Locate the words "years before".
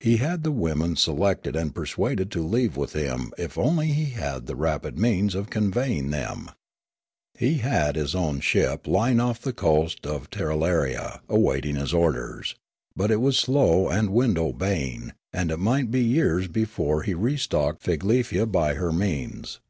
16.02-17.04